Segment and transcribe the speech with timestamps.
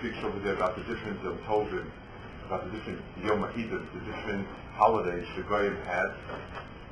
[0.00, 1.86] speaks over there about the different Yom Tovim,
[2.46, 6.06] about the different Yom Ha'edim, the different holidays the Goyim had.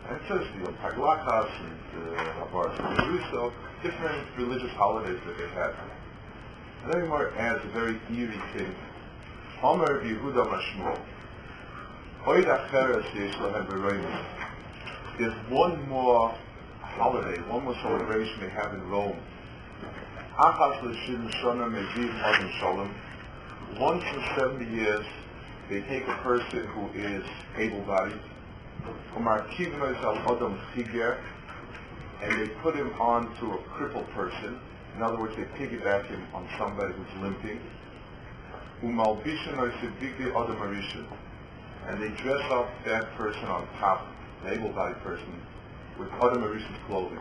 [0.09, 5.39] And uh, it says the Yom Taglachas and the Habar Jerusalem, different religious holidays that
[5.39, 5.75] they had.
[6.85, 8.75] And then Gemara adds a very eerie thing.
[9.63, 11.01] Omer Yehuda Mashmo.
[12.27, 14.25] Oid Acheres Yesh Lahem Beroinim.
[15.19, 16.37] There's one more
[16.83, 19.19] holiday, one more celebration they have in Rome.
[20.39, 22.95] Achas L'Shim Shona Meziv Adam Shalom.
[23.77, 25.07] Once in 70 years,
[25.69, 27.23] they take a person who is
[27.57, 28.19] able-bodied,
[32.23, 34.59] and they put him onto a crippled person.
[34.97, 37.61] In other words, they piggyback him on somebody who's limping.
[41.87, 44.07] And they dress up that person on top,
[44.47, 45.41] able-bodied person,
[45.99, 47.21] with Adam Arishan's clothing.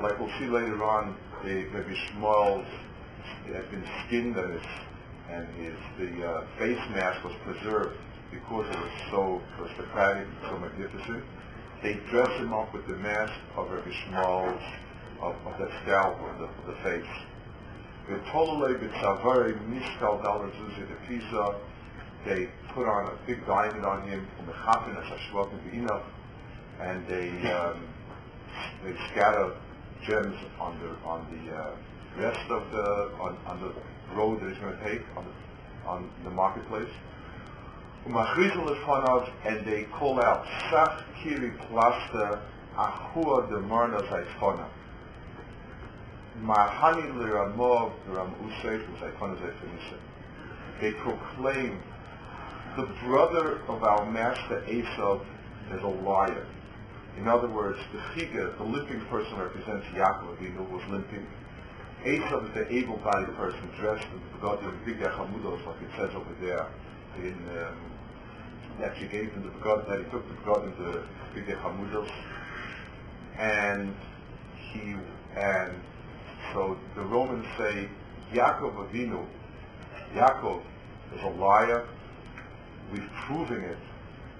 [0.00, 2.66] Like we'll see later on, the Rabbi Shmuel
[3.50, 4.66] had been skinned and his,
[5.30, 7.96] and his, the uh, face mask was preserved
[8.30, 11.24] because it was so aristocratic and so magnificent.
[11.82, 14.62] They dress him up with the mask of Rabbi Shmuel's,
[15.22, 17.06] of, of the scalp, of the, of the face.
[18.10, 21.54] V'tolole b'tzavari miskal dalar zuzi the pisa.
[22.26, 26.02] They put on a big diamond on him, umechafin as hashvotim v'inav,
[26.80, 27.80] and they um,
[28.84, 29.54] they scatter
[30.06, 31.70] gems on the on the uh,
[32.16, 33.72] rest of the on, on the
[34.14, 36.90] road that he's going to take on the on the marketplace.
[38.06, 38.14] And
[39.66, 42.40] they call out sach kiri plasta
[42.76, 44.68] ahua de marna zayfona.
[46.40, 49.98] Mahani liramov ram usay zayfona zayfinisha.
[50.80, 51.82] They proclaim
[52.76, 55.24] the brother of our master Esav
[55.72, 56.46] is a liar.
[57.18, 61.26] In other words, the chiga, the limping person represents Yaakov, he was limping.
[62.04, 66.34] Esav is the able-bodied person dressed in the begotten bigger chamudos, like it says over
[66.40, 66.68] there
[67.18, 67.76] in um,
[68.78, 71.02] that she gave him the begotten, that he took the begotten to
[71.34, 71.58] bigger
[73.38, 73.94] and
[74.72, 74.94] he
[75.34, 75.72] and
[76.52, 77.88] so the Romans say
[78.32, 79.26] Yaakov Avinu,
[80.14, 80.62] Yaakov
[81.14, 81.86] is a liar.
[82.92, 83.78] We've proven it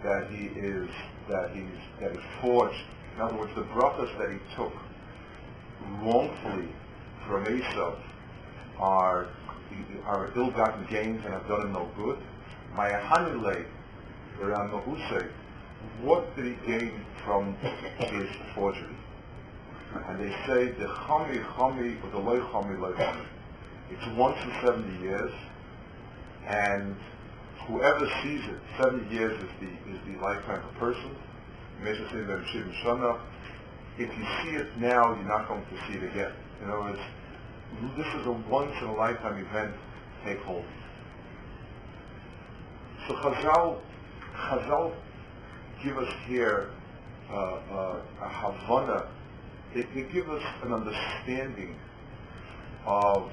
[0.03, 0.88] that he is
[1.28, 1.64] that he's
[2.00, 2.84] that he's forged.
[3.14, 4.72] In other words, the brachas that he took
[6.03, 6.69] wrongfully
[7.26, 7.97] from Esau
[8.78, 9.28] are
[10.04, 12.19] are ill-gotten gains and have done him no good.
[12.75, 13.65] My Hanile,
[14.41, 15.28] around Mahuse,
[16.03, 16.92] what did he gain
[17.25, 17.54] from
[17.98, 18.97] his forgery?
[20.09, 23.26] And they say the chami chami or the loy chami loy chami.
[23.91, 25.32] It's once in 70 years,
[26.47, 26.97] and
[27.66, 31.16] whoever sees it, 70 years is the is the lifetime of a person.
[33.99, 36.32] If you see it now, you're not going to see it again.
[36.62, 37.00] In other words,
[37.97, 39.75] this is a once in a lifetime event.
[40.25, 40.65] Take hold.
[43.06, 43.78] So Chazal,
[44.34, 44.93] Chazal
[45.83, 46.71] give us here
[47.31, 49.09] uh, uh, a Havana.
[49.75, 51.77] They, they give us an understanding
[52.84, 53.31] of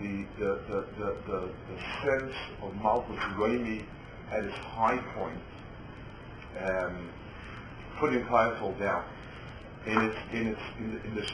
[0.00, 3.84] the, the, the, the, the, the sense of Malchus Roimi
[4.30, 5.38] at its high point,
[6.64, 7.10] um,
[7.98, 9.04] putting Kleinfeld down.
[9.86, 11.30] And it's, in its, in, the, this,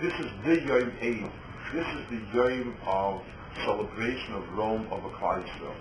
[0.00, 1.30] this is the Yom Eid.
[1.72, 3.22] This is the Yom of
[3.64, 5.74] celebration of Rome of a Kleisville.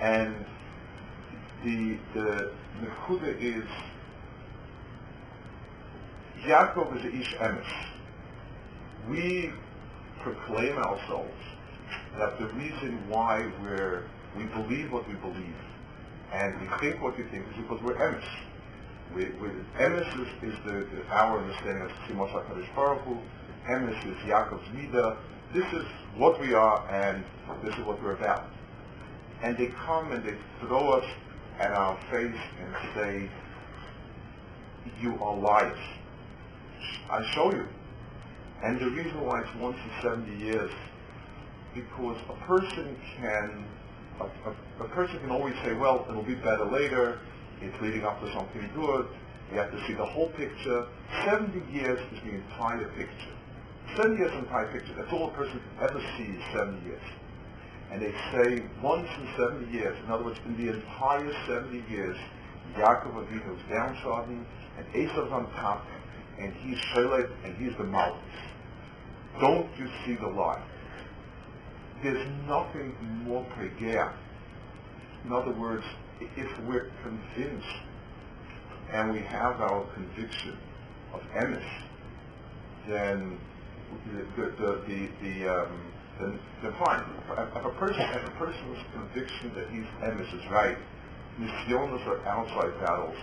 [0.00, 0.44] And
[1.64, 2.52] the, the
[2.82, 3.64] Nekuda is,
[6.42, 7.86] Yaakov is a Ish Emes.
[9.08, 9.52] We
[10.26, 11.40] proclaim ourselves
[12.18, 14.02] that the reason why we're,
[14.36, 15.54] we believe what we believe
[16.32, 18.24] and we think what we think is because we're emes.
[19.14, 19.26] We,
[19.78, 23.18] emes is, is the, the, our understanding of Tzimos HaKadosh Baruch Hu.
[23.68, 25.16] Emes is Yaakov's Midah.
[25.54, 25.86] This is
[26.16, 27.22] what we are and
[27.62, 28.46] this is what we're about.
[29.42, 31.08] And they come and they throw us
[31.60, 33.30] at our face and say,
[35.00, 35.78] you are liars.
[37.08, 37.68] I show you.
[38.62, 40.70] And the reason why it's once in 70 years,
[41.74, 43.64] because a person can,
[44.20, 47.20] a, a, a, person can always say, well, it'll be better later,
[47.60, 49.08] it's leading up to something good,
[49.52, 50.86] you have to see the whole picture.
[51.24, 53.34] 70 years is the entire picture.
[53.96, 54.94] 70 years is the entire picture.
[54.96, 57.02] That's all a person can ever see is 70 years.
[57.92, 62.16] And they say once in 70 years, in other words, in the entire 70 years,
[62.74, 64.44] Yaakov Avinu is downtrodden,
[64.76, 65.86] and Esau's on top,
[66.38, 68.22] and he's Shelet, and he's the Malchus.
[69.40, 70.62] Don't you see the light?
[72.02, 72.94] There's nothing
[73.24, 74.12] more pregea.
[75.24, 75.84] In other words,
[76.20, 77.66] if we're convinced
[78.92, 80.56] and we have our conviction
[81.12, 81.64] of emes,
[82.88, 83.38] then
[84.06, 87.04] the the the, the um, then, then fine.
[87.30, 90.78] If a person if a person's conviction that he's emes is right,
[91.40, 93.16] nisyonos are outside battles,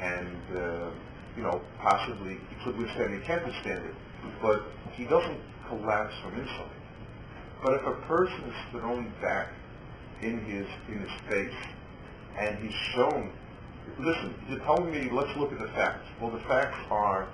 [0.00, 0.90] and uh,
[1.38, 3.14] you know possibly he could withstand.
[3.14, 3.94] It, he can't withstand it,
[4.42, 4.62] but
[4.92, 5.38] he doesn't
[5.68, 6.74] collapse from inside.
[7.62, 9.48] But if a person is thrown back
[10.20, 11.54] in his in his face,
[12.36, 13.30] and he's shown,
[14.00, 16.06] listen, you're telling me let's look at the facts.
[16.20, 17.28] Well, the facts are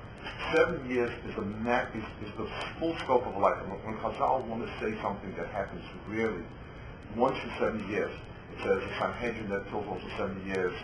[0.52, 2.48] seven years is the ma- is, is the
[2.78, 3.56] full scope of life.
[3.84, 6.44] When, Chazal want to say something that happens rarely,
[7.16, 8.12] once in seven years,
[8.52, 10.74] it says a Sanhedrin that fills also 70 years,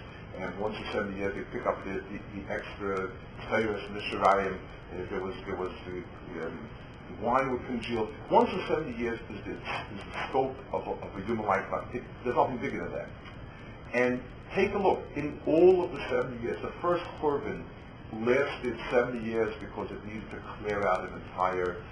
[0.43, 3.11] and once in 70 years they pick up the, the, the extra
[3.51, 4.55] the Shirayim.
[4.55, 6.03] Uh, there was there was the,
[6.35, 6.69] the um,
[7.23, 8.09] wine would congeal.
[8.31, 11.89] Once in 70 years is the, is the scope of a, of a human lifetime.
[11.93, 13.09] It, there's nothing bigger than that.
[13.93, 14.23] And
[14.55, 15.03] take a look.
[15.17, 17.63] In all of the 70 years, the first Korban
[18.13, 21.83] lasted 70 years because it needed to clear out an entire,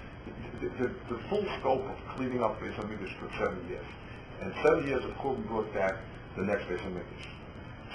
[0.61, 3.85] the, the, the full scope of cleaning up Beis HaMikdash took 70 years.
[4.41, 5.95] And 70 years of Korban brought back
[6.37, 7.38] the next Beis HaMikdash.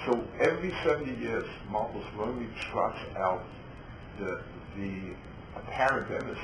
[0.03, 3.43] So every 70 years, Malchus slowly trots out
[4.19, 4.41] the,
[4.77, 5.15] the
[5.55, 6.37] apparent emes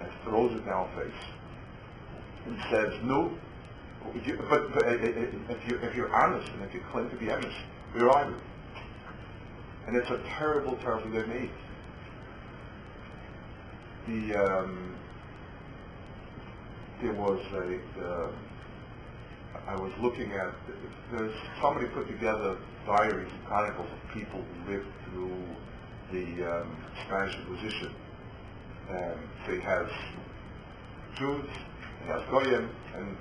[0.00, 1.20] and throws it down our face
[2.46, 3.32] and says, no,
[4.50, 7.56] but, but if, you, if you're honest and if you claim to be honest,
[7.92, 8.36] where are you?
[9.86, 11.50] And it's a terrible, terrible need.
[14.06, 14.94] The, um,
[17.02, 18.30] there was a, uh,
[19.66, 20.54] I was looking at,
[21.12, 22.56] there's somebody put together
[22.86, 25.44] diaries and chronicles of people who lived through
[26.12, 26.76] the um,
[27.06, 27.94] Spanish Inquisition.
[28.90, 29.86] Um, so he has
[31.18, 31.48] Jews,
[32.02, 33.16] he has Goyim, and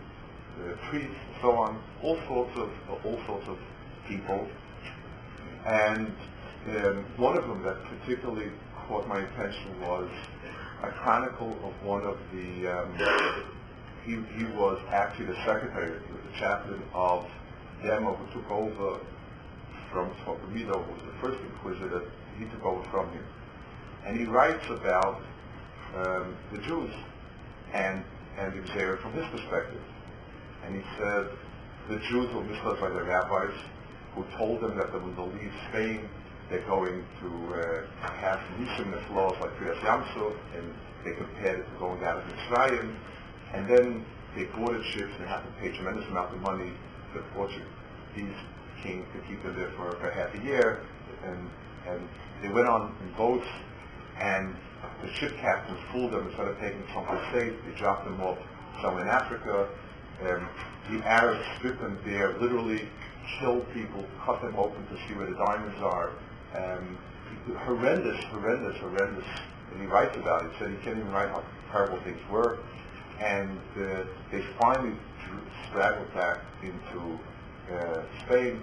[0.62, 2.70] uh, priests, and so on, all sorts of
[3.06, 3.58] all sorts of
[4.08, 4.48] people.
[5.66, 6.14] And
[6.70, 8.52] um, one of them that particularly
[8.88, 10.10] caught my attention was
[10.84, 12.68] a chronicle of one of the.
[12.68, 12.98] Um,
[14.06, 17.28] he, he was actually the secretary, the chaplain of
[17.84, 19.00] Demo, who took over
[20.24, 22.04] from who was the first inquisitor.
[22.38, 23.26] He took over from him,
[24.06, 25.22] and he writes about
[25.96, 26.94] um, the Jews
[27.74, 28.04] and
[28.38, 29.82] and the Xer from his perspective.
[30.64, 31.30] And he said
[31.90, 33.54] the Jews were misled by their rabbis
[34.14, 36.10] who told them that they when they leave Spain,
[36.50, 40.74] they're going to uh, have Nishimis laws like Kriyas Yamsuf, and
[41.04, 42.96] they compared it to going out of Mitzrayim.
[43.54, 44.06] And then
[44.36, 46.72] they boarded ships and had to pay tremendous amount of money
[47.14, 48.36] to the Portuguese
[48.96, 50.82] to keep them there for, for half a year.
[51.24, 51.50] And,
[51.88, 52.10] and
[52.42, 53.48] they went on in boats,
[54.20, 54.56] and
[55.02, 57.54] the ship captains fooled them instead of taking them someplace safe.
[57.66, 58.38] They dropped them off
[58.82, 59.68] somewhere in Africa.
[60.22, 60.48] Um,
[60.90, 62.88] the Arabs stripped them there, literally
[63.40, 66.12] killed people, cut them open to see where the diamonds are.
[66.56, 66.98] Um,
[67.66, 69.26] horrendous, horrendous, horrendous.
[69.72, 70.52] And he writes about it.
[70.54, 72.60] He said he can't even write how terrible things were.
[73.20, 74.94] And uh, they finally
[75.70, 77.20] straggled back into
[77.74, 78.62] uh, Spain,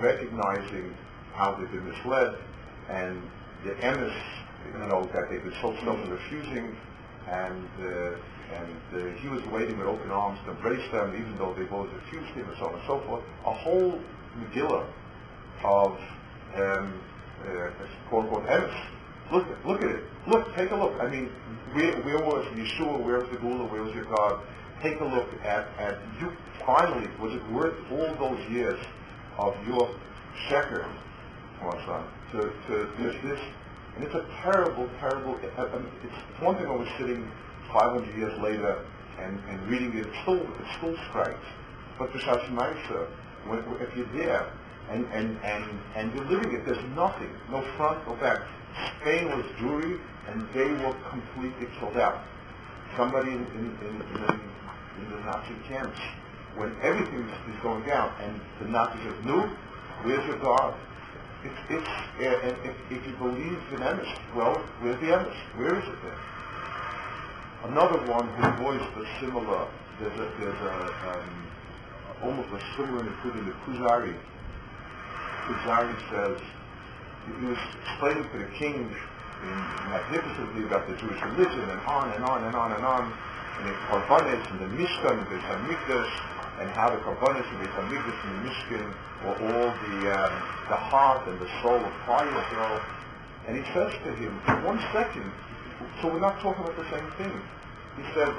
[0.00, 0.94] recognizing
[1.34, 2.36] how they've been misled,
[2.88, 3.22] and
[3.64, 4.14] the emes,
[4.72, 6.76] you know, that they've been so self-refusing,
[7.28, 8.16] and uh,
[8.54, 11.92] and uh, he was waiting with open arms to embrace them, even though they both
[11.92, 13.24] refused him, and so on and so forth.
[13.44, 13.98] A whole
[14.38, 14.86] Megillah
[15.64, 15.98] of
[16.54, 17.00] um,
[17.44, 17.70] uh,
[18.08, 18.86] quote unquote emes.
[19.32, 20.04] Look, look at it.
[20.28, 20.94] Look, take a look.
[21.00, 21.30] I mean,
[21.72, 23.02] where, where was Yeshua?
[23.04, 23.64] Where was the Gula?
[23.66, 24.40] Where was your God?
[24.82, 26.32] Take a look at, at you.
[26.64, 28.78] Finally, was it worth all those years
[29.38, 29.90] of your
[30.48, 30.86] sheker,
[31.86, 33.40] son, to, to this, this?
[33.96, 35.38] And it's a terrible, terrible.
[35.56, 37.30] I mean, um, it's one thing when we're sitting
[37.72, 38.84] 500 years later
[39.18, 41.46] and, and reading it, it still, it still strikes.
[41.98, 43.08] But Shashmaisa,
[43.46, 44.52] when, if you're there
[44.90, 45.64] and, and, and,
[45.94, 48.42] and you're living it, there's nothing, no front, no back.
[49.00, 52.22] Spain was Jewry, and they were completely killed out.
[52.96, 54.40] Somebody in, in, in, in,
[54.98, 55.98] in the Nazi camps,
[56.56, 59.48] when everything is going down, and the Nazis said, no,
[60.02, 60.74] where's your God?
[61.44, 65.36] It's, uh, and if, if you believe in emes, well, where's the emes?
[65.56, 67.72] Where is it then?
[67.72, 69.68] Another one who voiced a similar,
[70.00, 70.76] there's a, there's a,
[71.12, 71.46] um,
[72.22, 74.16] almost a similar including the Kuzari.
[75.46, 76.40] Kuzari says,
[77.26, 78.94] he was explaining to the king
[79.90, 83.12] magnificently about the Jewish religion and on and on and on and on,
[83.58, 87.68] and the Karbanis and the Mishkan and the Hamikdash, and how the Karbanis and the
[87.68, 88.94] Hamikdash and the Mishkan
[89.24, 90.32] were all the, um,
[90.68, 92.80] the heart and the soul of Israel.
[93.46, 94.32] And he says to him,
[94.64, 95.30] one second,
[96.00, 97.40] so we're not talking about the same thing.
[97.96, 98.34] He said,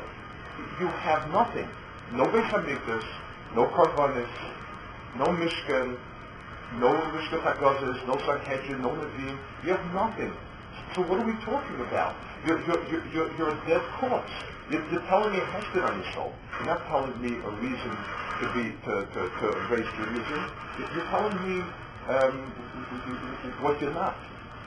[0.79, 1.67] you have nothing.
[2.13, 3.07] No Beis HaMikdash,
[3.55, 4.27] no Karbanis,
[5.17, 5.97] no Mishkan,
[6.79, 9.37] no Rishka Tagazas, no Sanhedrin, no Navim.
[9.63, 10.33] You have nothing.
[10.95, 12.15] So what are we talking about?
[12.45, 14.31] You're, you're, you're, you're a dead corpse.
[14.71, 16.33] You're, you're telling me a hesed on your soul.
[16.57, 17.93] You're not telling me a reason
[18.39, 20.41] to be to, to, to embrace Judaism.
[20.93, 21.63] You're telling me
[22.09, 22.35] um,
[23.61, 24.15] what you're not.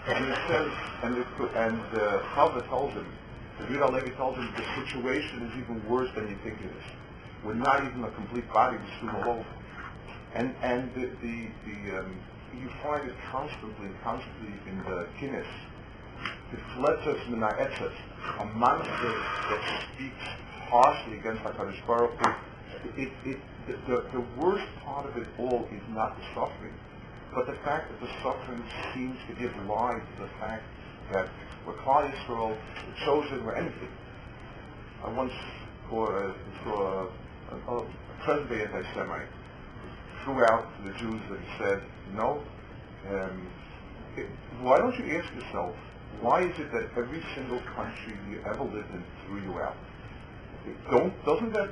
[0.07, 0.71] And it says,
[1.03, 1.25] and the,
[1.59, 3.07] and uh, Chaver tells him,
[3.59, 6.85] the Yudah Levi tells him, the situation is even worse than you think it is.
[7.45, 9.45] We're not even a complete body, we're soon all.
[10.35, 12.17] And and the the, the um,
[12.61, 15.47] you find it constantly, constantly in the Guinness.
[16.51, 17.93] The fletzes minaetzes,
[18.41, 19.15] a monster
[19.51, 20.25] that speaks
[20.69, 23.01] harshly against HaKadosh Baruch Hu.
[23.01, 26.75] It, it, the, the, the worst part of it all is not the suffering,
[27.35, 28.63] but the fact that the suffering
[28.95, 30.65] seems to give lie to the fact
[31.13, 31.29] that
[31.67, 33.89] we're Klal Yisrael, the chosen, we're anything.
[35.05, 35.33] I once
[35.89, 37.09] saw a, saw
[37.51, 37.87] a, a, a
[38.25, 39.29] present-day anti-Semite
[40.25, 41.83] threw out to the Jews that said,
[42.15, 42.43] no,
[43.09, 43.47] um,
[44.17, 44.27] it,
[44.61, 45.77] why don't you ask yourself,
[46.21, 49.77] why is it that every single country you ever lived in threw you out?
[50.91, 51.71] Don't, doesn't that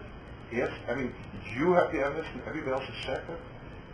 [0.50, 1.12] yes I mean,
[1.56, 3.40] you have the evidence and everybody else is separate?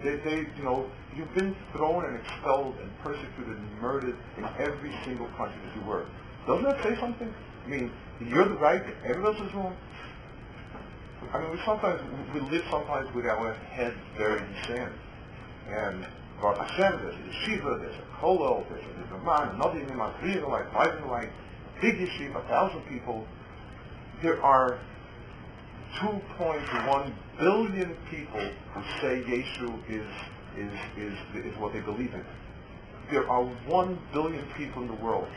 [0.02, 4.92] They, they, you know, you've been thrown and expelled and persecuted and murdered in every
[5.04, 6.06] single country that you were.
[6.46, 7.32] Doesn't that say something?
[7.64, 9.76] I mean, you're the right, everybody else is wrong.
[11.32, 12.00] I mean, we sometimes
[12.34, 14.92] we live sometimes with our heads buried in sand.
[15.68, 16.06] And
[16.44, 21.30] Baruch Hashem, there's a yeshiva, there's a kollel, there's a imam, three in the light,
[21.80, 23.26] big yeshiva, a thousand people.
[24.20, 24.78] There are
[25.96, 30.06] 2.1 billion people who say Yeshu is,
[30.58, 32.22] is, is, is what they believe in.
[33.10, 35.28] There are 1 billion people in the world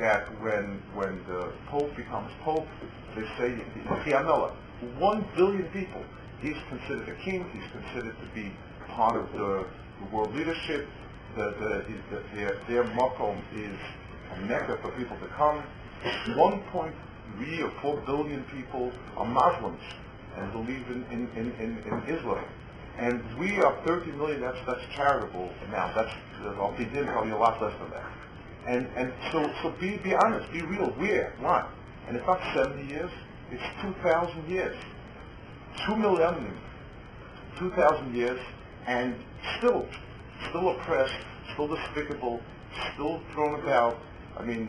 [0.00, 2.66] that when, when the Pope becomes Pope,
[3.14, 3.56] they say
[4.04, 4.52] Kiamela.
[4.98, 6.02] 1 billion people.
[6.40, 7.48] He's considered a king.
[7.52, 8.52] He's considered to be
[8.88, 9.64] part of the,
[10.00, 10.88] the world leadership.
[11.36, 13.78] The, the, the, their, their makom is
[14.34, 15.62] a mecca for people to come.
[16.28, 16.92] 1.3
[17.62, 19.82] or 4 billion people are Muslims
[20.36, 22.44] and believe in, in, in, in, Islam.
[22.98, 25.92] And we are 30 million, that's, that's charitable now.
[25.94, 28.10] That's, uh, I'll be probably a lot less than that.
[28.66, 30.90] And, and so, so be, be honest, be real.
[30.90, 31.32] Where?
[31.40, 31.70] What?
[32.08, 33.10] And it's not 70 years,
[33.50, 34.76] it's 2,000 years.
[35.86, 36.58] Two millennium,
[37.58, 38.40] 2,000 years,
[38.90, 39.14] and
[39.58, 39.86] still,
[40.48, 41.14] still oppressed,
[41.52, 42.40] still despicable,
[42.92, 43.96] still thrown about.
[44.36, 44.68] I mean,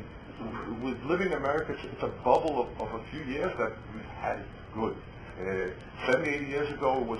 [0.84, 4.14] with living in America, it's, it's a bubble of, of, a few years that we've
[4.22, 4.44] had
[4.76, 4.96] good.
[5.40, 7.20] Uh, 70, 80 years ago, was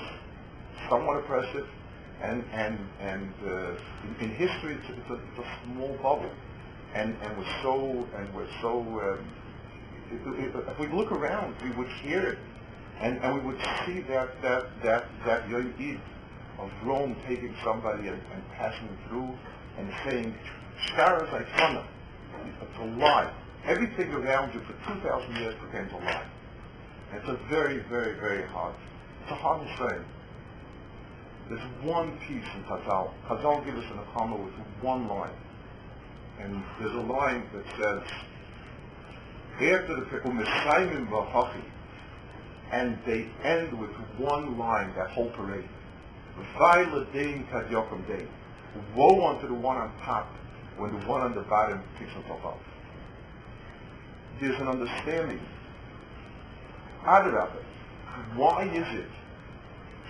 [0.90, 1.68] somewhat oppressive,
[2.22, 3.74] and and and uh,
[4.20, 6.32] in, in, history, it's, it's, a, it's, a, small bubble,
[6.94, 8.80] and and we're so and we're so.
[8.80, 9.26] Um,
[10.12, 12.38] if we look around, we would hear it,
[13.00, 15.76] and, and we would see that that that that Yoid
[16.62, 19.38] of Rome taking somebody and, and passing through
[19.78, 20.36] and saying,
[20.88, 21.86] "Shkaras Aifana,"
[22.62, 23.32] it's a lie.
[23.66, 26.26] Everything around you for 2,000 years became a lie.
[27.14, 28.74] It's a very, very, very hard.
[29.24, 30.06] It's a hard thing.
[31.50, 33.12] There's one piece in Chazal.
[33.28, 35.36] Chazal gives us an akama with one line.
[36.40, 38.04] And there's a line that says,
[39.56, 41.64] after the Mesayim Vahachi,
[42.72, 45.68] and they end with one line, that whole parade.
[46.58, 48.28] Vailadein Kadyokum Dein.
[48.96, 50.28] Woe unto the one on top
[50.78, 52.60] when the one on the bottom picks himself up.
[54.40, 55.42] There's an understanding.
[57.04, 57.64] Adarabah,
[58.36, 59.10] why is it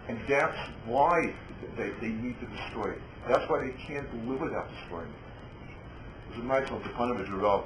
[0.07, 1.33] And that's why
[1.77, 3.01] they, they need to destroy it.
[3.27, 5.15] That's why they can't live without destroying it.
[6.29, 6.81] There's a nice one,
[7.41, 7.65] Rav.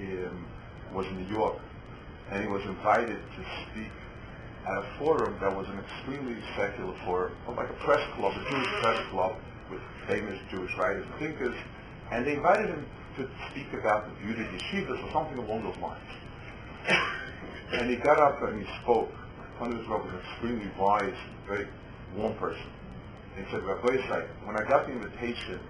[0.00, 0.46] Um,
[0.92, 1.58] was in New York,
[2.30, 3.92] and he was invited to speak
[4.66, 8.72] at a forum that was an extremely secular forum, like a press club, a Jewish
[8.80, 9.36] press club
[9.70, 11.56] with famous Jewish writers and thinkers,
[12.12, 15.76] and they invited him to speak about the beauty of yeshivas or something along those
[15.78, 16.00] lines.
[17.72, 19.10] and he got up and he spoke.
[19.58, 21.14] Tony was an extremely wise,
[21.46, 21.66] very
[22.16, 22.66] warm person.
[23.36, 25.60] And he said, Rabbi Isai, when I got the invitation,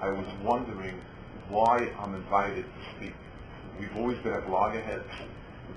[0.00, 1.00] I was wondering
[1.48, 3.14] why I'm invited to speak.
[3.78, 5.08] We've always been at loggerheads.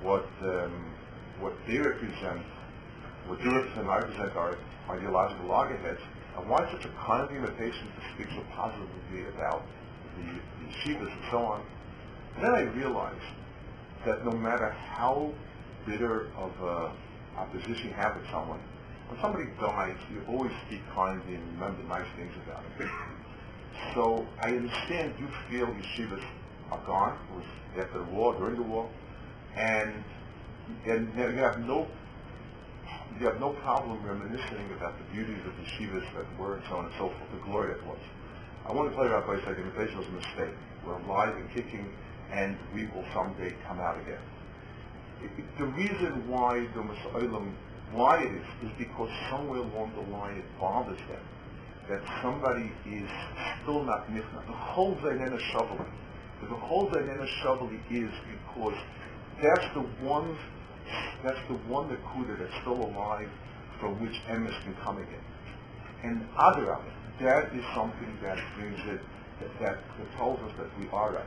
[0.02, 0.94] What um,
[1.40, 2.42] what they represent,
[3.28, 4.58] what they represent, I represent are
[4.90, 6.02] ideological loggerheads.
[6.38, 9.64] And why such a kind of invitation to speak so positively about
[10.18, 10.24] the,
[10.68, 11.62] yeshivas and so on?
[12.36, 13.22] And then I realized
[14.06, 15.32] that no matter how
[15.86, 16.92] bitter of a
[17.38, 18.60] opposition you have with someone,
[19.10, 22.90] when somebody dies, you always speak kindly and remember nice things about it.
[23.94, 26.24] So I understand you feel yeshivas
[26.72, 27.18] are gone.
[27.36, 27.46] Was
[27.78, 28.90] after the war, during the war,
[29.56, 30.04] and
[30.86, 31.88] and you have no
[33.20, 36.78] you have no problem reminiscing about the beauties of the yeshivas that were and so
[36.78, 38.00] on and so forth, the glory that was.
[38.66, 40.56] I want to tell you about a place like invitation was a mistake.
[40.86, 41.92] We're alive and kicking,
[42.32, 44.22] and we will someday come out again.
[45.22, 47.54] It, it, the reason why the Masa'olam,
[47.92, 51.22] why it is, is because somewhere along the line it bothers them
[51.90, 53.10] that somebody is
[53.62, 54.46] still not nichna.
[54.48, 55.86] The whole Zainena Shavali,
[56.42, 58.78] the whole Zainena Shavali is because
[59.42, 60.38] that's the one
[61.24, 63.30] that's the one Nakuda that's still alive
[63.80, 65.24] from which emes can come again.
[66.04, 66.82] And Adra,
[67.22, 69.02] that is something that brings it,
[69.40, 71.26] that, that, that tells us that we are right.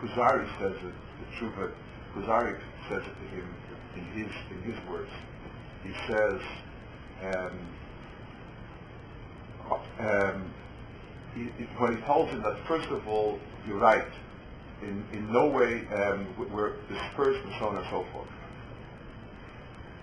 [0.00, 1.72] Kuzari says it, the Truva,
[2.14, 2.58] Kuzari
[2.88, 3.54] says it to him
[3.96, 5.10] in his, in his words.
[5.82, 6.40] He says,
[7.22, 7.58] um,
[9.98, 10.54] um,
[11.34, 11.42] he,
[11.78, 14.06] when he tells him that, first of all, you're right,
[14.82, 18.28] in, in no way um, were dispersed and so on and so forth.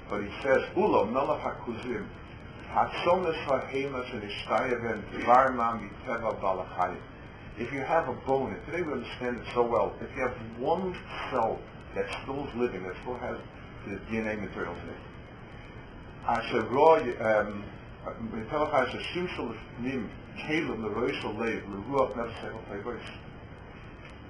[0.09, 2.05] But he says, Ulam nala hakuzim,
[2.71, 6.99] hatzonis hahemas and ishtayeven varma miteva balachayim.
[7.57, 10.35] If you have a bone, and today we understand it so well, if you have
[10.57, 10.97] one
[11.29, 11.59] cell
[11.95, 13.37] that still is living, that still has
[13.87, 14.95] the DNA material in it,
[16.27, 17.63] asher raw, um,
[18.33, 23.22] miteva chayas, a sushal nim, kelim, the roishal lev, the ruach nefsechel, the roishal,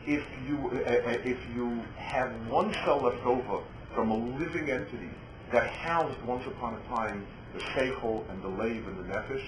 [0.06, 3.64] if you uh, if you have one cell left over
[3.94, 5.10] from a living entity
[5.52, 9.44] that housed once upon a time the seichel and the lave and the nefesh,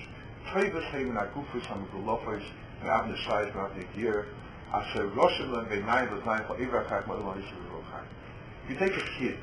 [0.52, 2.44] treves heim and agufus and gulofos
[2.82, 4.28] and avne shayis and avne gir,
[4.74, 7.76] asher roshim len beinayim v'zayim for ivrakach ma'ulan yisrael
[8.70, 9.38] you take a kid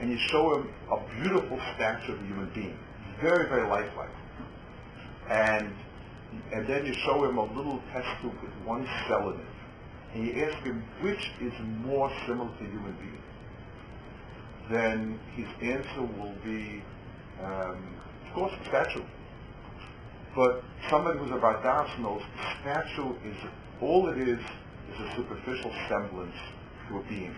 [0.00, 2.78] and you show him a beautiful statue of a human being,
[3.20, 4.08] very, very lifelike,
[5.28, 5.70] and
[6.52, 9.46] and then you show him a little test tube with one cell in it,
[10.14, 11.52] and you ask him which is
[11.84, 13.22] more similar to human being,
[14.70, 16.82] then his answer will be,
[17.42, 17.96] um,
[18.26, 19.02] of course, a statue.
[20.34, 23.36] But somebody who's about Das knows a statue is,
[23.80, 26.36] all it is, is a superficial semblance
[26.88, 27.34] to a being.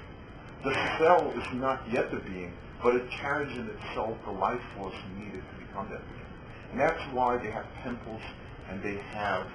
[0.65, 4.95] The cell is not yet the being, but it carries in itself the life force
[5.19, 6.27] needed to become that being.
[6.73, 8.23] And that's why they have temples,
[8.71, 9.47] and they have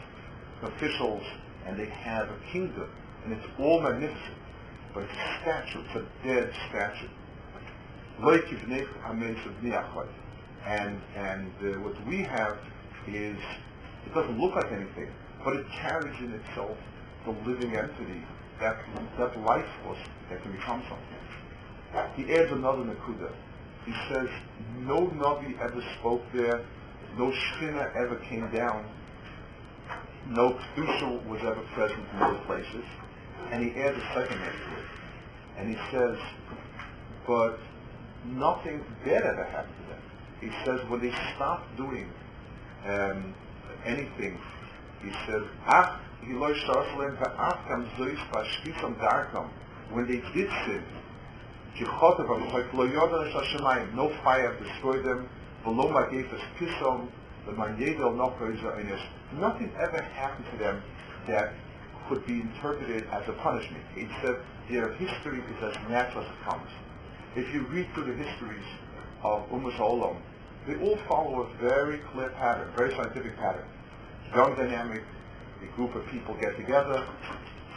[0.63, 1.23] officials,
[1.65, 2.89] and they have a kingdom
[3.27, 4.37] and it's all magnificent,
[4.93, 7.09] but it's a statue, it's a dead statue.
[10.65, 12.57] And, and uh, what we have
[13.05, 13.37] is,
[14.05, 15.09] it doesn't look like anything,
[15.43, 16.77] but it carries in itself
[17.25, 18.23] the living entity,
[18.61, 18.77] that,
[19.17, 22.15] that life force that can become something.
[22.15, 23.33] He adds another nakuda.
[23.85, 24.29] He says,
[24.79, 26.65] no Navi ever spoke there,
[27.17, 28.85] no Shekhinah ever came down,
[30.29, 32.85] no Kedusha was ever present in those places
[33.51, 34.85] and he adds a second next to it.
[35.57, 36.17] And he says,
[37.25, 37.59] but
[38.25, 40.01] nothing bad ever happened to them.
[40.41, 42.09] He says when they stopped doing
[42.85, 43.33] um,
[43.85, 44.39] anything,
[45.01, 45.99] he says, Ach,
[49.91, 50.83] when they did sin,
[53.95, 55.29] no fire destroyed them,
[59.39, 60.83] nothing ever happened to them
[61.27, 61.53] that
[62.07, 63.83] could be interpreted as a punishment.
[64.21, 64.37] Said
[64.69, 66.69] their history is as natural as it comes.
[67.35, 68.65] If you read through the histories
[69.23, 70.17] of Ummah Olam,
[70.65, 73.65] they all follow a very clear pattern, very scientific pattern.
[74.35, 75.03] Young dynamic,
[75.63, 77.05] a group of people get together,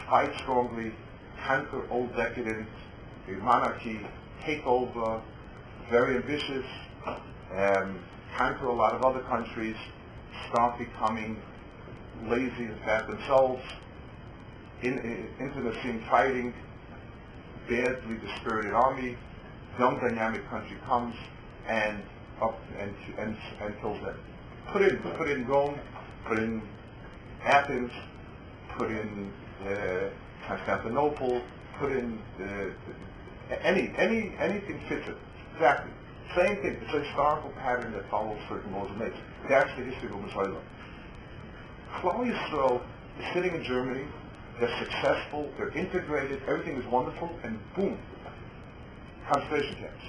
[0.09, 0.93] fight strongly,
[1.47, 2.69] conquer old decadence,
[3.29, 4.01] a monarchy,
[4.45, 5.21] take over,
[5.89, 6.67] very ambitious,
[7.55, 7.99] um,
[8.37, 9.77] conquer a lot of other countries,
[10.49, 11.41] start becoming
[12.29, 13.63] lazy and fat themselves,
[14.83, 16.55] in, in, intimacy fighting,
[17.69, 19.17] badly dispirited army,
[19.79, 21.15] young dynamic country comes
[21.67, 22.03] and
[22.43, 24.17] up and and and kills them.
[24.73, 25.79] Put in put in Rome,
[26.27, 26.63] put in
[27.45, 27.93] Athens,
[28.77, 29.33] put in
[29.67, 30.09] uh,
[30.47, 31.43] Constantinople,
[31.79, 35.17] put in uh, any, any, anything fits it.
[35.55, 35.91] Exactly.
[36.37, 36.77] Same thing.
[36.83, 39.23] It's a historical pattern that follows certain laws of nature.
[39.49, 40.55] That's the history of Messiah.
[41.97, 42.81] Klal Yisrael
[43.19, 44.05] is sitting in Germany.
[44.61, 45.51] They're successful.
[45.57, 46.43] They're integrated.
[46.47, 47.31] Everything is wonderful.
[47.43, 47.99] And boom,
[49.27, 50.05] concentration camps.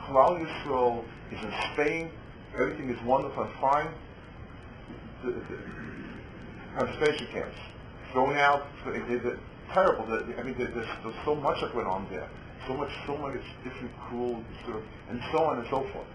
[0.00, 2.10] Klal Yisrael is in Spain.
[2.54, 3.88] Everything is wonderful and fine.
[5.22, 5.58] The, the,
[6.78, 7.56] concentration camps.
[8.12, 8.66] Thrown out.
[8.86, 9.38] It,
[9.74, 10.04] terrible.
[10.14, 12.28] I mean, there's, there's so much that went on there.
[12.66, 16.06] So much, so many different cruel, sort of, and so on and so forth.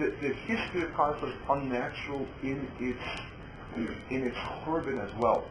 [0.00, 2.98] The, the, the history of Klal is unnatural in its
[4.10, 4.36] in its
[4.68, 5.44] urban as well.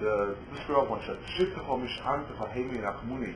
[0.00, 3.34] The, this girl once said, "Shiftecho mish'antecha hemi nachmuni."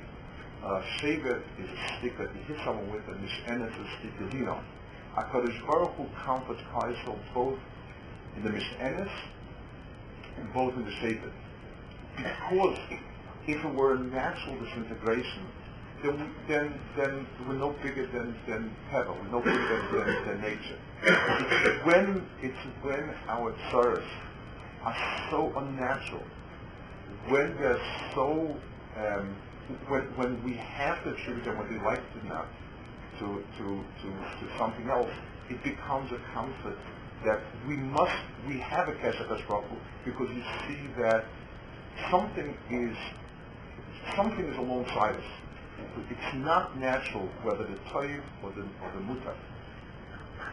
[0.63, 4.19] Uh, shevet is a stick that you hit someone with, and mish'enes is a stick
[4.21, 4.61] that you know.
[5.17, 7.59] HaKadosh Baruch Hu comforts Klal both
[8.37, 9.11] in the mish'enes
[10.39, 11.33] and both in the shevet.
[12.17, 12.79] Because
[13.47, 15.47] if it were a natural disintegration,
[16.03, 20.41] then, then, then we're no bigger than, than heaven, we're no bigger than, than, than
[20.41, 20.79] nature.
[21.03, 24.05] It's when, it's when our tsaras
[24.85, 26.23] are so unnatural,
[27.29, 27.81] when they're
[28.15, 28.57] so,
[28.97, 29.35] um,
[29.89, 32.49] when, when we have to attribute them, whether we like it or not,
[33.19, 35.11] to, to, to, to something else,
[35.51, 36.79] it becomes a comfort
[37.25, 38.17] that we must,
[38.49, 39.65] we have a Baruch
[40.05, 41.25] because you see that
[42.11, 42.97] something is
[44.17, 45.25] something is alongside us.
[46.11, 49.35] It's not natural whether the toiv or the or the mutar.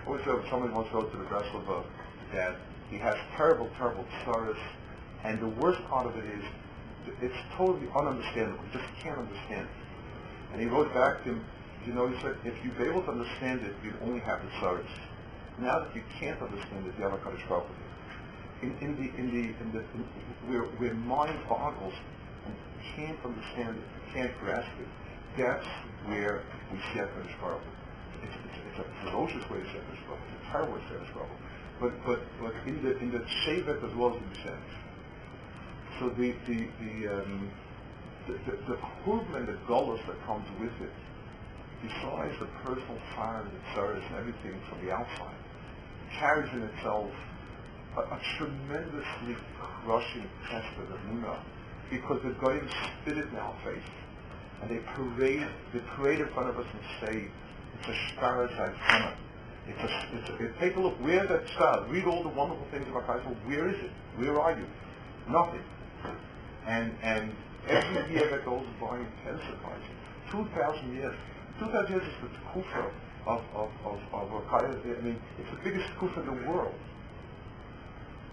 [0.06, 1.84] Always if somebody wants to to the Breslova
[2.34, 2.56] that
[2.90, 4.58] he has terrible, terrible tsaras,
[5.24, 6.44] and the worst part of it is
[7.22, 8.60] it's totally ununderstandable.
[8.72, 10.54] He just can't understand it.
[10.54, 11.46] And he wrote back to him,
[11.86, 14.50] you know, he said, if you'd be able to understand it, you'd only have the
[14.60, 14.86] tsaras.
[15.60, 17.66] Now that you can't understand it, you have a Kaddish Baruch
[18.62, 20.04] in, in the in the in the in,
[20.48, 21.94] where where mind boggles
[22.46, 22.56] and
[22.96, 24.88] can't understand it, can't grasp it.
[25.38, 25.68] That's
[26.06, 27.62] where we see Hakadosh Baruch
[28.24, 30.88] it's, it's, it's a ferocious way to see Hakadosh Baruch It's a terrible way to
[30.88, 31.40] see Hakadosh Baruch
[31.80, 34.72] But but but in the in the shevet as well as in the sense.
[36.00, 37.50] So the the the um,
[38.28, 38.34] the,
[38.68, 38.78] the,
[39.36, 40.94] and the gullus that comes with it,
[41.82, 45.36] besides the personal fire and the service and everything from the outside,
[46.18, 47.12] carries in itself
[47.98, 51.40] a, a tremendously crushing test of the Emunah
[51.90, 52.70] because the goyim
[53.02, 53.84] spit it in our face
[54.62, 57.28] and they parade they parade in front of us and say
[57.80, 59.16] it's a star Zaitana.
[59.68, 61.86] It's a, it's a, take a look, where's that star?
[61.90, 63.26] Read all the wonderful things about Christ.
[63.46, 63.92] Where is it?
[64.18, 64.66] Where are you?
[65.30, 65.62] Nothing.
[66.70, 67.32] And and
[67.68, 69.82] every year that goes by intensifies.
[70.30, 71.16] Two thousand years.
[71.58, 72.92] Two thousand years is the kufa
[73.26, 76.76] of of of, of, I mean, it's the biggest kufa in the world.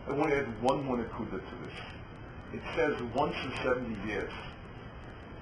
[0.06, 1.78] I want to add one more nakuda to this.
[2.52, 4.32] It says once in 70 years,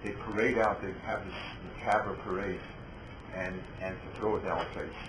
[0.03, 1.35] they parade out, they have this
[1.77, 2.61] macabre parade,
[3.35, 5.01] and, and to throw it down our face.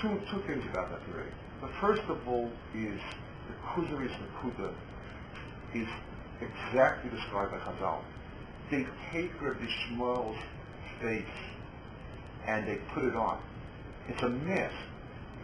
[0.00, 1.32] Two, two things about that parade.
[1.60, 3.00] The first of all is
[3.48, 4.72] the Kuzaris Nakuda
[5.74, 5.88] is
[6.40, 8.00] exactly described by Chazal.
[8.70, 10.38] They take Rabbi Shmuel's
[11.00, 11.24] face
[12.46, 13.40] and they put it on.
[14.08, 14.72] It's a mess.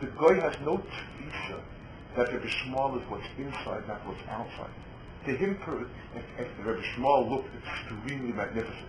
[0.00, 1.60] The guy has no tfisa
[2.16, 4.70] that Rabbi Shmuel is what's inside, not what's outside.
[5.26, 8.88] To him, Rabbi Shmuel looked extremely magnificent.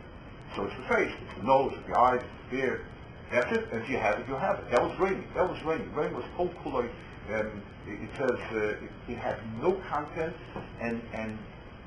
[0.56, 2.86] So it's the face, it's the nose, it's the eyes, it's the beard.
[3.32, 3.67] That's it.
[3.72, 4.72] And if you have it, you have it.
[4.72, 5.28] That was raining.
[5.36, 5.93] That was raining.
[5.93, 6.78] Rain was cold, cool.
[6.78, 10.34] Um, it says uh, it, it, had no content,
[10.82, 11.38] and and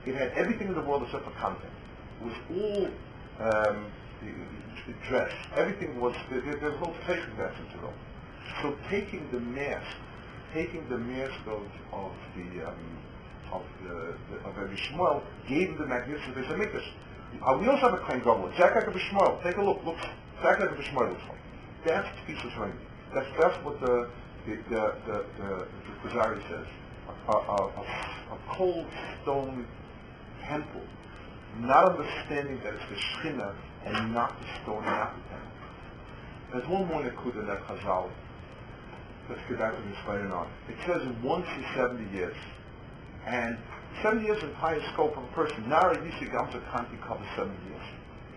[0.06, 1.72] it had everything in the world except for content.
[2.20, 2.88] It was all
[3.46, 3.86] um,
[5.08, 5.32] dress.
[5.56, 7.94] Everything was there, there was no face investment at all.
[8.62, 9.96] So taking the mask
[10.54, 12.98] taking the mask of, of the um,
[13.52, 16.86] of the, the of Rabbi Shmuel gave the magnificent Beis Hamikdash.
[17.42, 18.48] Uh, we also have a claim double.
[18.48, 19.42] Exactly like Rabbi Shmuel.
[19.42, 19.84] Take a look.
[19.84, 20.02] Looks
[20.36, 21.38] exactly like Rabbi Shmuel looks like.
[21.84, 22.72] That's Tfisas Ring.
[23.14, 24.08] That's that's what the
[24.46, 26.66] the the the, the, the says.
[27.28, 27.82] A, a, a,
[28.34, 28.86] a cold
[29.22, 29.66] stone
[30.50, 30.82] temple,
[31.60, 33.54] not understanding that it's the Shechina
[33.86, 35.50] and not the stone, not the temple.
[36.52, 38.10] There's one more Nakuda that Chazal
[39.30, 40.48] let's get back to the explaining on.
[40.68, 42.36] It says once in 70 years.
[43.26, 43.56] And
[44.02, 45.68] 70 years is the highest scope of a person.
[45.68, 47.82] Nara Gamsa Kanti covers 70 years.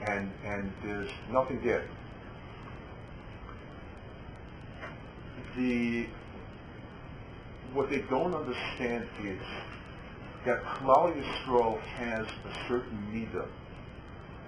[0.07, 1.87] And, and there's nothing there.
[5.57, 6.07] The,
[7.73, 9.41] what they don't understand is
[10.45, 13.47] that Klal Yisrael has a certain midah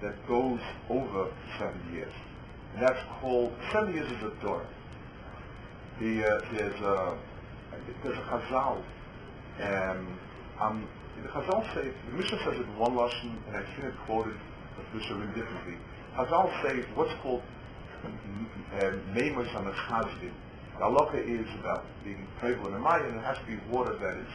[0.02, 2.12] that goes over 70 years.
[2.74, 4.66] And that's called, 70 years is a door
[6.00, 7.18] the, uh, there's a
[8.02, 8.82] there's a chazal.
[9.60, 10.18] Um,
[10.60, 10.88] I'm
[11.22, 14.36] The Chazal say, the Mishnah says it in one lesson, and I've seen it quoted
[14.92, 15.76] Rim differently.
[16.16, 17.42] Chazal say what's called
[19.14, 20.32] Meimus on the Chazdim.
[20.78, 20.84] The
[21.24, 24.32] is about being prevalent in Maya, and it has to be water that is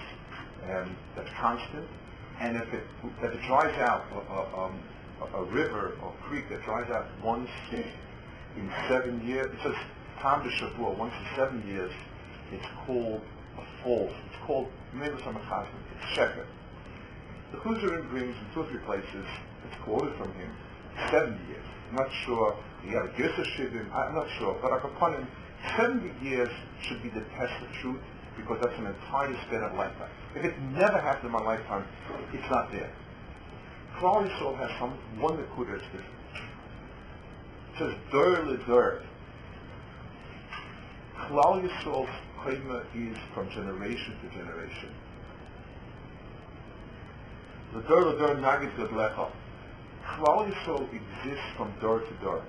[0.70, 1.88] um, that's constant.
[2.40, 2.84] And if it
[3.22, 4.80] if it dries out, a, um,
[5.36, 7.50] a, river or creek that dries out once
[8.58, 9.76] in seven years, it says
[10.20, 11.92] Tam Shavua, once in seven years,
[12.52, 13.22] it's called
[13.58, 14.10] a fall.
[14.28, 15.82] It's called the Chazdim.
[15.96, 16.46] It's sheker.
[17.52, 19.26] The Chuzarim brings in two or three places,
[19.66, 20.52] it's quoted from him,
[21.10, 21.66] 70 years.
[21.90, 25.28] I'm not sure, he a Gersa Shivim, I'm not sure, but I upon him,
[25.78, 26.50] 70 years
[26.82, 28.00] should be the test of truth
[28.38, 30.10] because that's an entire span of lifetime.
[30.36, 31.86] If it never happened in my lifetime,
[32.34, 32.92] it's not there.
[33.98, 36.06] Klal Yisrael has some Nakuda that's different.
[37.74, 39.04] It says, Dur le Dur.
[41.20, 42.10] Klal Yisrael's
[42.96, 44.90] is from generation to generation.
[47.74, 49.30] The Dur le Dur Nagid Gadlecha.
[50.06, 52.44] Klal Yisrael exists from door to door.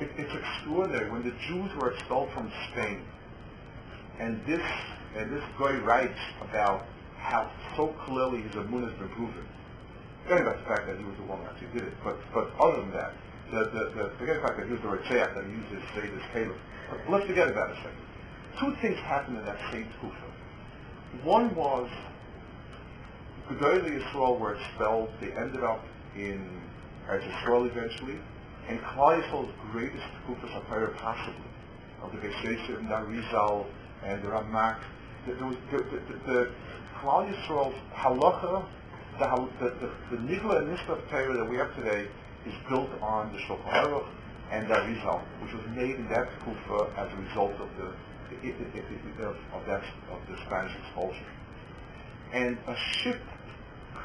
[0.00, 1.10] It, it's extraordinary.
[1.10, 3.02] When the Jews were expelled from Spain,
[4.18, 4.62] and this
[5.16, 6.86] and this guy writes about
[7.18, 9.46] how so clearly his amun has been proven.
[10.24, 12.50] Forgetting about the fact that he was the one who actually did it, but but
[12.60, 13.12] other than that,
[13.50, 16.10] the the, the forget the fact that he was the Ritzayach that used his state
[16.12, 16.56] as caliph.
[16.90, 18.04] But let's forget about it a second.
[18.60, 21.24] Two things happened in that same kufa.
[21.24, 21.90] One was
[23.48, 25.10] Gedolei Yisrael were expelled.
[25.20, 25.84] They ended up
[26.16, 26.48] in
[27.08, 28.18] Eretz Yisrael eventually,
[28.68, 31.44] and Klal Yisrael's greatest kufa sapphire possibly
[32.02, 32.94] of the Yosef and the
[34.04, 34.80] Arizal and the.
[35.26, 36.50] The, the, the,
[37.00, 38.66] Klal Yisrael's halacha,
[39.18, 42.08] the, the, the, the Nigla and Nisbah Torah that we have today
[42.46, 44.06] is built on the Shulchan Aruch
[44.50, 47.92] and the Arizal, which was made in that kufa as a result of the
[49.22, 51.24] of, of that of the Spanish expulsion.
[52.32, 53.20] And a ship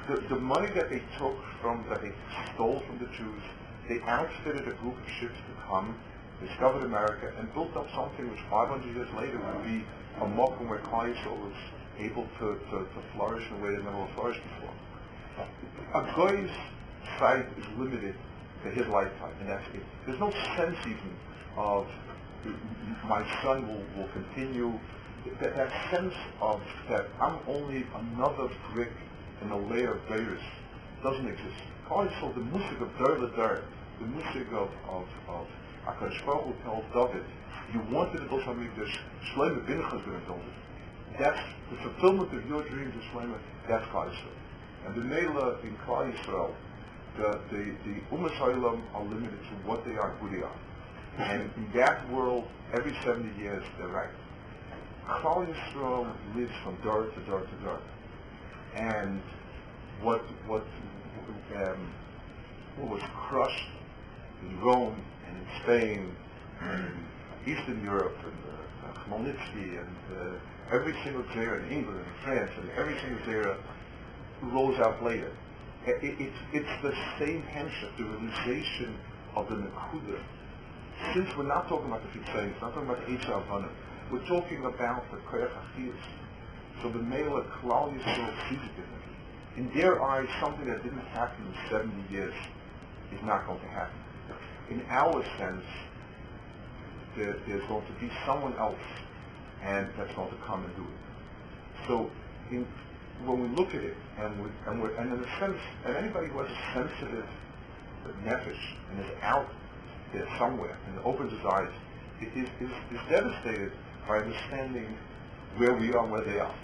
[0.09, 2.11] the, the money that they took from, that they
[2.53, 3.41] stole from the Jews,
[3.87, 5.97] they outfitted a group of ships to come,
[6.45, 9.85] discovered America, and built up something which 500 years later would be
[10.21, 11.53] a Mokum where Klal was
[11.97, 14.73] able to, to, to flourish in a way that never flourished before.
[15.95, 16.49] A guy's
[17.19, 18.15] sight is limited
[18.63, 19.83] to his lifetime, and that's it.
[20.05, 21.15] There's no sense even
[21.57, 21.87] of
[23.07, 24.79] my son will, will continue.
[25.41, 28.91] That, that sense of that I'm only another brick
[29.41, 30.39] in a layer of Beirut
[31.03, 31.61] doesn't exist.
[31.89, 33.63] Also, the music of Dar Dar,
[33.99, 35.47] the music of, of, of
[35.85, 37.25] Baruch tells David,
[37.73, 38.87] you wanted to build something that
[39.33, 41.19] Shlomo Bincha is going to build it.
[41.19, 41.39] That's
[41.71, 43.37] the fulfillment of your dreams of Shlomo,
[43.67, 44.13] that's Klal
[44.85, 46.53] And the Mela in Klal Yisrael,
[47.17, 50.55] the, the, the Umas are limited to what they are, who they are.
[51.17, 54.09] And in that world, every 70 years, they're right.
[55.07, 57.79] Klal Yisrael lives from door to door to door
[58.75, 59.21] and
[60.01, 60.65] what what
[61.55, 61.91] um,
[62.77, 63.69] what was crushed
[64.41, 64.95] in Rome
[65.29, 66.15] and in Spain
[66.61, 67.05] and
[67.45, 72.97] Eastern Europe and uh, and uh, every single era in England and France and every
[72.99, 73.57] single era
[74.41, 75.31] rose out later.
[75.85, 78.97] It, it, it's, the same hemshech, the realization
[79.35, 80.19] of the Nakuda.
[81.13, 83.69] Since we're not talking about the Fitzayin, not talking about the Eitzah
[84.11, 85.51] we're talking about the Koyach
[86.81, 89.15] so the male of Klal Yisrael sees it differently.
[89.57, 92.33] In their eyes, something that didn't happen in 70 years
[93.13, 93.99] is not going to happen.
[94.69, 95.65] In our sense,
[97.15, 98.77] there, there's going to be someone else
[99.63, 101.87] and that's going to come and do it.
[101.87, 102.09] So
[102.51, 102.67] in,
[103.25, 106.27] when we look at it, and, we, and, we're, and in a sense, and anybody
[106.27, 107.25] who has a sensitive
[108.23, 108.57] nefesh
[108.91, 109.49] and is out
[110.13, 111.69] there somewhere and opens his eyes,
[112.21, 113.71] is, is, is devastated
[114.07, 114.97] by understanding
[115.57, 116.55] where we are where they are.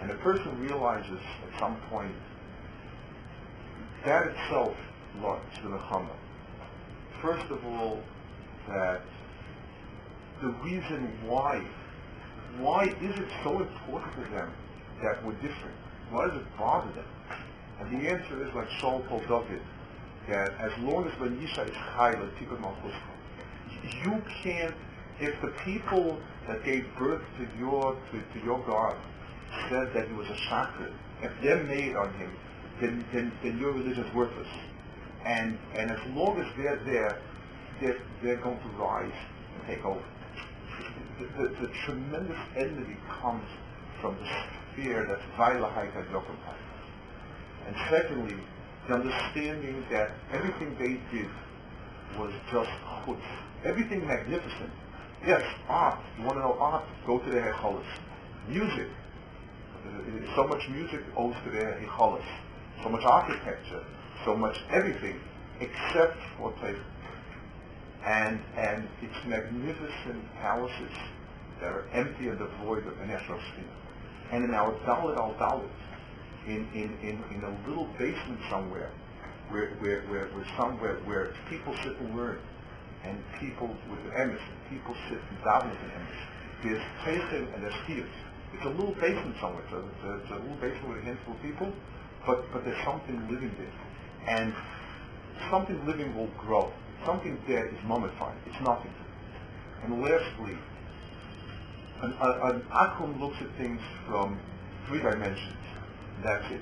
[0.00, 1.20] And a person realizes
[1.52, 2.14] at some point
[4.04, 4.76] that itself
[5.20, 6.08] launches the nechama.
[7.22, 8.00] First of all,
[8.68, 9.02] that
[10.40, 11.64] the reason why,
[12.58, 14.52] why is it so important to them
[15.02, 15.74] that we're different?
[16.10, 17.04] Why does it bother them?
[17.80, 19.62] And the answer is like Saul told David,
[20.28, 22.14] that as long as when is chai,
[24.04, 24.74] you can't,
[25.20, 28.96] if the people that gave birth to your, to, to your God
[29.68, 32.30] said that he was a shakrid, if they're made on him,
[32.80, 34.48] then, then, then your religion is worthless.
[35.28, 37.18] And, and as long as they're there,
[37.80, 39.12] they're, they're going to rise
[39.54, 40.02] and take over.
[41.20, 43.44] The, the, the tremendous enmity comes
[44.00, 44.28] from the
[44.74, 46.56] fear that's Vailahaita Yokampai.
[47.66, 48.36] And secondly,
[48.88, 51.30] the understanding that everything they did
[52.18, 52.70] was just
[53.04, 53.20] chutz.
[53.64, 54.70] Everything magnificent.
[55.26, 55.98] Yes, art.
[56.16, 56.84] You want to know art?
[57.06, 57.84] Go to the Hecholis.
[58.48, 58.88] Music.
[60.34, 62.24] So much music owes to their hicholis,
[62.82, 63.84] so much architecture,
[64.24, 65.20] so much everything,
[65.60, 66.82] except for Teichel.
[68.04, 70.92] And, and its magnificent palaces
[71.60, 73.74] that are empty and devoid of any Ashraspina.
[74.30, 75.68] And in our Dalit al Dalit,
[76.46, 78.90] in, in, in, in a little basement somewhere,
[79.50, 82.38] where, where, where, where somewhere where people sit and learn,
[83.04, 86.18] and people with emes, people sit and daven with emes.
[86.62, 88.08] There's Teichel and there's Kiyos.
[88.54, 89.64] It's a little basement somewhere.
[89.70, 91.72] So it's a, it's a little basement with a handful of people,
[92.26, 93.72] but, but there's something living there.
[94.28, 94.54] And
[95.50, 96.72] something living will grow.
[97.04, 98.36] Something dead is mummified.
[98.46, 98.92] It's nothing.
[99.84, 100.58] And lastly,
[102.02, 104.38] an, an Akum looks at things from
[104.86, 105.56] three dimensions.
[106.22, 106.60] That's it.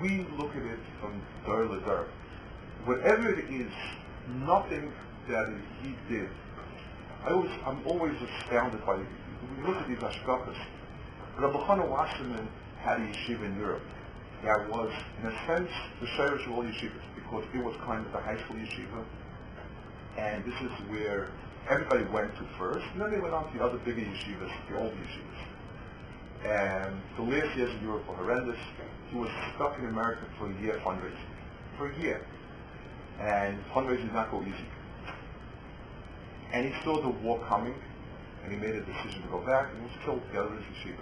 [0.00, 2.06] We look at it from dor dor.
[2.84, 3.72] Whatever it is,
[4.28, 4.92] nothing
[5.28, 6.28] that he did.
[7.24, 8.96] I always, I'm always astounded by
[9.56, 10.56] we look at these hashkafas,
[11.38, 12.48] Rabbi Elchonon Wasserman
[12.80, 13.82] had a yeshiva in Europe.
[14.44, 15.70] That was, in a sense,
[16.02, 19.02] the shirish of all yeshivas, because it was kind of the high school yeshiva,
[20.18, 21.30] and this is where
[21.70, 24.76] everybody went to first, and then they went on to the other bigger yeshivas, the
[24.78, 25.44] old yeshivas.
[26.44, 28.58] And the last years in Europe were horrendous.
[29.10, 31.16] He was stuck in America for a year fundraising.
[31.78, 32.26] For a year.
[33.18, 34.68] And fundraising is not go easy.
[36.52, 37.74] And he saw the war coming,
[38.42, 40.76] and he made a decision to go back, and he was killed together with his
[40.76, 41.00] yeshiva.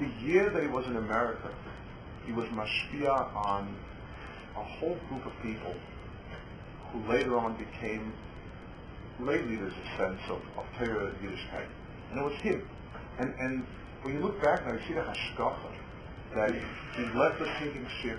[0.00, 1.50] The year that he was in America,
[2.26, 3.76] he was mashpia on
[4.56, 5.74] a whole group of people
[6.92, 8.12] who later on became
[9.20, 11.68] lay leaders, a sense of, of Torah Yiddishkeit.
[12.10, 12.68] And it was him.
[13.18, 13.66] And, and
[14.02, 15.70] when you look back now, you see the hashkafa,
[16.34, 16.50] that
[16.96, 18.18] he left the sinking ship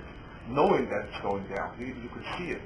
[0.50, 1.76] knowing that it's going down.
[1.80, 2.62] You, could see it.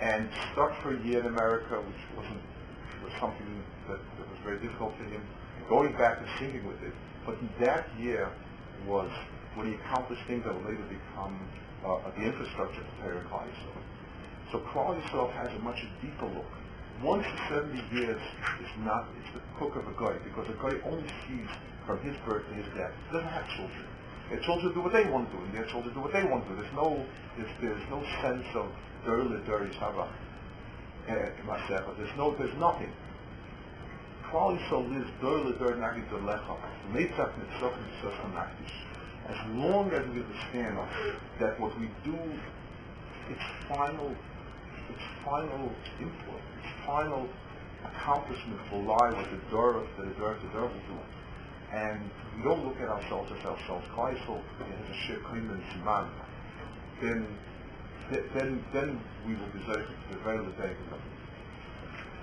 [0.00, 2.40] And stuck for a year in America, which wasn't
[3.04, 5.20] was something that, that was very difficult for him,
[5.68, 6.92] going back and sinking with it.
[7.26, 8.30] But that year
[8.86, 9.10] was
[9.54, 11.38] when he accomplished things that would later become
[11.84, 13.48] uh, the infrastructure for Torah Klal
[14.52, 16.52] So Klal Yisrael has a much deeper look.
[17.02, 18.20] Once in 70 years
[18.62, 21.48] is not, it's the cook of a goy, because a goy only sees
[21.86, 22.92] from his birth to his death.
[23.08, 23.84] He doesn't have children.
[24.30, 26.48] Their children do what they want to do, and their children do what they want
[26.48, 26.62] to do.
[26.62, 27.04] There's no,
[27.36, 28.70] there's, there's no sense of
[29.04, 30.08] derle deri sabach.
[31.06, 32.90] There's no, there's nothing.
[34.34, 34.58] Klal.
[39.28, 40.78] As long as we understand
[41.38, 42.18] that what we do,
[43.30, 44.10] its final,
[44.90, 45.70] its final
[46.00, 47.28] influence, its final
[47.84, 50.98] accomplishment will lie with the door of the door the will do.
[51.72, 53.86] And we don't look at ourselves as ourselves.
[53.94, 55.20] Kleisel has a shir
[55.50, 56.08] and siman.
[57.00, 57.26] Then,
[58.34, 59.60] then, then we will be
[60.08, 61.13] to the very day of